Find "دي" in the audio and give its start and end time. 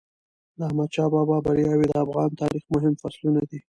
3.49-3.57